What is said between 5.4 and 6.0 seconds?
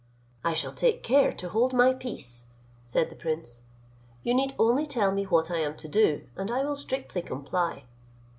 I am to